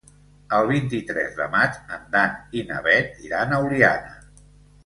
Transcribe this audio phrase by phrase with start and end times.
[0.59, 4.19] El vint-i-tres de maig en Dan i na Bet iran a Oliana.